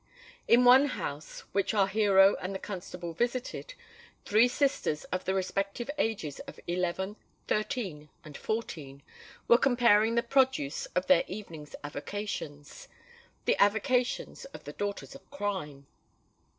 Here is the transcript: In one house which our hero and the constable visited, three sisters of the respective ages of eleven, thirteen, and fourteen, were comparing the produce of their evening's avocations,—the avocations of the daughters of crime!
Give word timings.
In 0.47 0.65
one 0.65 0.87
house 0.87 1.41
which 1.51 1.75
our 1.75 1.85
hero 1.87 2.35
and 2.37 2.55
the 2.55 2.57
constable 2.57 3.13
visited, 3.13 3.75
three 4.25 4.47
sisters 4.47 5.03
of 5.13 5.25
the 5.25 5.35
respective 5.35 5.91
ages 5.99 6.39
of 6.47 6.59
eleven, 6.65 7.17
thirteen, 7.47 8.09
and 8.25 8.35
fourteen, 8.35 9.03
were 9.47 9.59
comparing 9.59 10.15
the 10.15 10.23
produce 10.23 10.87
of 10.95 11.05
their 11.05 11.23
evening's 11.27 11.75
avocations,—the 11.83 13.57
avocations 13.61 14.45
of 14.45 14.63
the 14.63 14.73
daughters 14.73 15.13
of 15.13 15.29
crime! 15.29 15.85